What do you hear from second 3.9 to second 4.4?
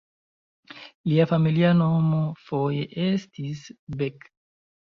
"Beck".